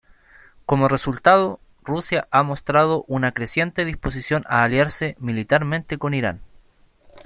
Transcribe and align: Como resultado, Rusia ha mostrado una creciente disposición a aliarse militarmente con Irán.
Como 0.65 0.87
resultado, 0.87 1.59
Rusia 1.83 2.27
ha 2.31 2.41
mostrado 2.41 3.05
una 3.07 3.33
creciente 3.33 3.85
disposición 3.85 4.43
a 4.47 4.63
aliarse 4.63 5.15
militarmente 5.19 5.99
con 5.99 6.15
Irán. 6.15 6.41